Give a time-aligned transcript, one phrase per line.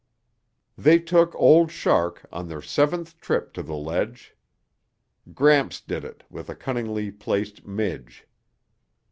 [0.75, 4.35] They took old shark on their seventh trip to the ledge.
[5.35, 8.25] Gramps did it with a cunningly placed midge.